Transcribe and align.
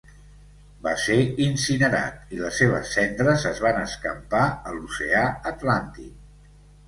Va 0.85 0.93
ser 1.01 1.17
incinerat, 1.47 2.15
i 2.37 2.39
les 2.45 2.55
seves 2.63 2.95
cendres 2.97 3.45
es 3.51 3.61
van 3.65 3.79
escampar 3.83 4.41
a 4.71 4.75
l'oceà 4.79 5.21
Atlàntic. 5.53 6.17